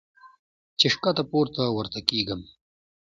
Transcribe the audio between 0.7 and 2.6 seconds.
چې ښکته پورته ورته کېږم-